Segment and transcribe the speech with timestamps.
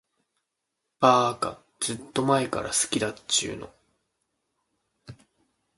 [0.99, 3.71] ばーか、ずーっと前から好きだっちゅーの。